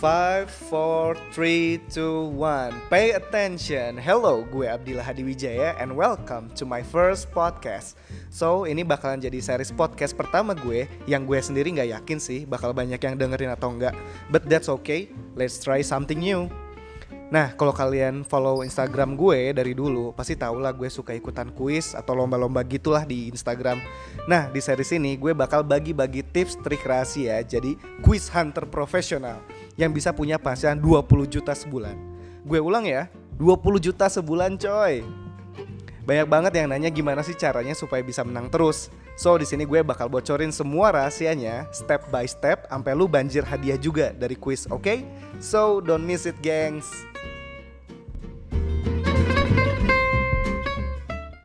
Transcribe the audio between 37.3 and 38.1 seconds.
caranya supaya